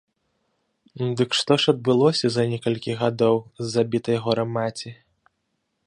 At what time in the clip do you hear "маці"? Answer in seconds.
4.57-4.89